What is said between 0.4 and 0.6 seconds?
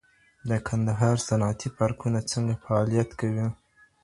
د